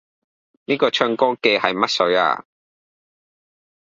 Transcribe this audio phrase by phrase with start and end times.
[0.65, 2.43] 呢個唱歌嘅乜水呀？